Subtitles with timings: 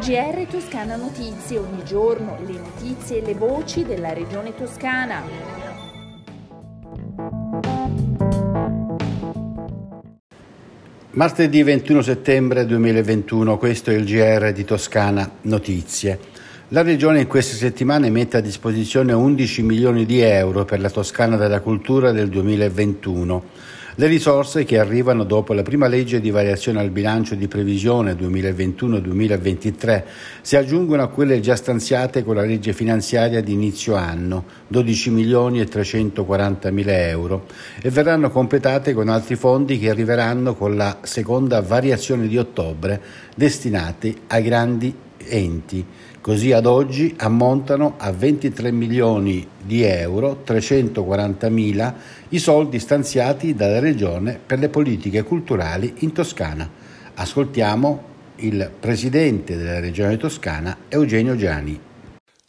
[0.00, 5.22] GR Toscana Notizie, ogni giorno le notizie e le voci della regione toscana.
[11.10, 16.18] Martedì 21 settembre 2021, questo è il GR di Toscana Notizie.
[16.68, 21.36] La Regione in queste settimane mette a disposizione 11 milioni di euro per la Toscana
[21.36, 23.44] della Cultura del 2021
[23.96, 30.02] le risorse che arrivano dopo la prima legge di variazione al bilancio di previsione 2021-2023
[30.42, 35.60] si aggiungono a quelle già stanziate con la legge finanziaria di inizio anno, 12 milioni
[35.60, 37.46] e 340 mila euro,
[37.82, 43.00] e verranno completate con altri fondi che arriveranno con la seconda variazione di ottobre,
[43.34, 44.94] destinati ai grandi
[45.30, 45.84] enti.
[46.20, 51.94] Così ad oggi ammontano a 23 milioni di euro, 340 mila,
[52.30, 56.68] i soldi stanziati dalla Regione per le politiche culturali in Toscana.
[57.14, 61.88] Ascoltiamo il Presidente della Regione Toscana, Eugenio Giani.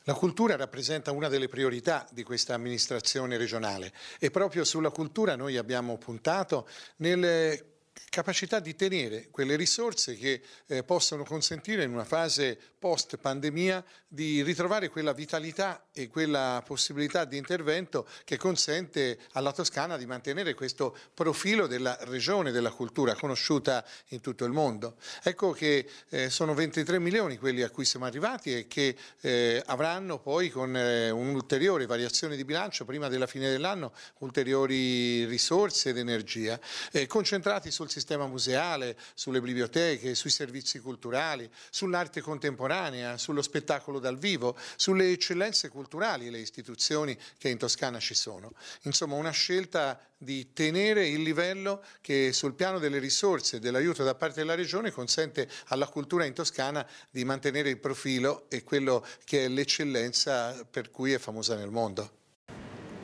[0.06, 5.58] La cultura rappresenta una delle priorità di questa amministrazione regionale e proprio sulla cultura noi
[5.58, 7.71] abbiamo puntato nelle
[8.10, 14.44] capacità di tenere quelle risorse che eh, possono consentire in una fase post pandemia di
[14.44, 20.98] ritrovare quella vitalità e quella possibilità di intervento che consente alla Toscana di mantenere questo
[21.14, 24.98] profilo della regione della cultura conosciuta in tutto il mondo.
[25.24, 30.20] Ecco che eh, sono 23 milioni quelli a cui siamo arrivati e che eh, avranno
[30.20, 36.60] poi con eh, un'ulteriore variazione di bilancio prima della fine dell'anno ulteriori risorse ed energia
[36.92, 44.20] eh, concentrati sul sistema museale, sulle biblioteche, sui servizi culturali, sull'arte contemporanea, sullo spettacolo dal
[44.20, 48.54] vivo, sulle eccellenze culturali e le istituzioni che in Toscana ci sono.
[48.84, 54.14] Insomma una scelta di tenere il livello che sul piano delle risorse e dell'aiuto da
[54.14, 59.46] parte della Regione consente alla cultura in Toscana di mantenere il profilo e quello che
[59.46, 62.20] è l'eccellenza per cui è famosa nel mondo.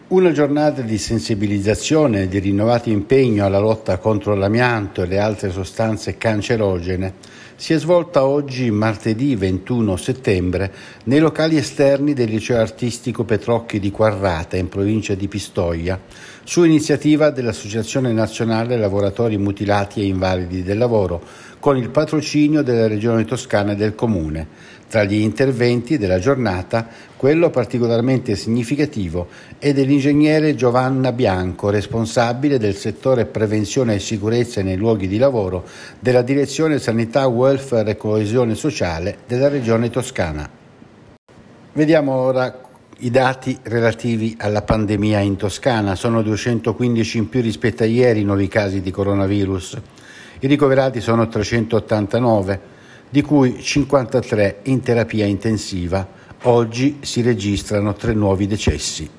[0.09, 5.51] Una giornata di sensibilizzazione e di rinnovato impegno alla lotta contro l'amianto e le altre
[5.51, 7.13] sostanze cancerogene
[7.59, 10.71] si è svolta oggi, martedì 21 settembre,
[11.05, 15.99] nei locali esterni del liceo artistico Petrocchi di Quarrata, in provincia di Pistoia,
[16.43, 21.19] su iniziativa dell'Associazione Nazionale Lavoratori Mutilati e Invalidi del Lavoro,
[21.59, 24.75] con il patrocinio della Regione Toscana e del Comune.
[24.87, 26.87] Tra gli interventi della giornata,
[27.17, 35.09] quello particolarmente significativo è dell'ingegnere Giovanna Bianco, responsabile del settore prevenzione e sicurezza nei luoghi
[35.09, 35.65] di lavoro
[35.99, 40.49] della Direzione Sanità, Welfare e Coesione Sociale della Regione Toscana.
[41.71, 42.59] Vediamo ora
[42.97, 45.95] i dati relativi alla pandemia in Toscana.
[45.95, 49.77] Sono 215 in più rispetto a ieri i nuovi casi di coronavirus.
[50.39, 52.59] I ricoverati sono 389
[53.09, 56.05] di cui 53 in terapia intensiva.
[56.43, 59.09] Oggi si registrano tre nuovi decessi.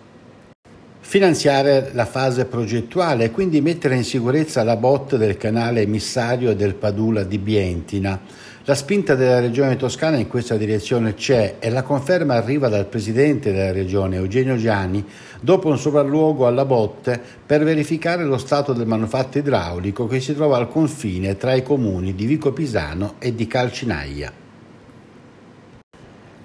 [1.08, 6.74] Finanziare la fase progettuale e quindi mettere in sicurezza la bot del canale emissario del
[6.74, 8.20] Padula di Bientina
[8.64, 13.50] la spinta della Regione Toscana in questa direzione c'è e la conferma arriva dal Presidente
[13.50, 15.02] della Regione, Eugenio Gianni,
[15.40, 20.58] dopo un sopralluogo alla botte per verificare lo stato del manufatto idraulico che si trova
[20.58, 24.47] al confine tra i comuni di Vico Pisano e di Calcinaia.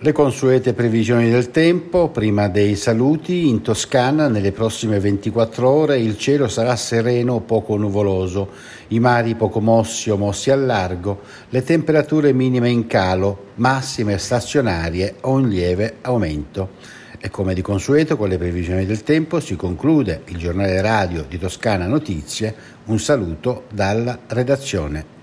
[0.03, 6.17] Le consuete previsioni del tempo, prima dei saluti, in Toscana nelle prossime 24 ore il
[6.17, 8.49] cielo sarà sereno o poco nuvoloso,
[8.89, 15.15] i mari poco mossi o mossi al largo, le temperature minime in calo, massime stazionarie
[15.21, 16.71] o in lieve aumento.
[17.17, 21.39] E come di consueto con le previsioni del tempo si conclude il giornale radio di
[21.39, 22.53] Toscana Notizie.
[22.87, 25.22] Un saluto dalla redazione.